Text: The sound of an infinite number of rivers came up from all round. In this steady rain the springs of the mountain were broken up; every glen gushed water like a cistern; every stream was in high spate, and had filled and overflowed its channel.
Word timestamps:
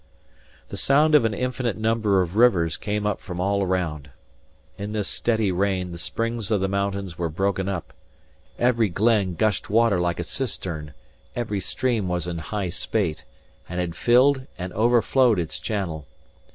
The 0.69 0.77
sound 0.77 1.13
of 1.13 1.25
an 1.25 1.35
infinite 1.35 1.77
number 1.77 2.23
of 2.23 2.35
rivers 2.35 2.75
came 2.75 3.05
up 3.05 3.21
from 3.21 3.39
all 3.39 3.67
round. 3.67 4.09
In 4.75 4.93
this 4.93 5.07
steady 5.07 5.51
rain 5.51 5.91
the 5.91 5.99
springs 5.99 6.49
of 6.49 6.59
the 6.59 6.67
mountain 6.67 7.07
were 7.19 7.29
broken 7.29 7.69
up; 7.69 7.93
every 8.57 8.89
glen 8.89 9.35
gushed 9.35 9.69
water 9.69 9.99
like 9.99 10.19
a 10.19 10.23
cistern; 10.23 10.95
every 11.35 11.59
stream 11.59 12.07
was 12.07 12.25
in 12.25 12.39
high 12.39 12.69
spate, 12.69 13.25
and 13.69 13.79
had 13.79 13.95
filled 13.95 14.47
and 14.57 14.73
overflowed 14.73 15.37
its 15.37 15.59
channel. 15.59 16.07